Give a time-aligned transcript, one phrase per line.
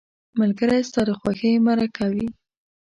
[0.39, 2.27] ملګری ستا د خوښۍ مرکه وي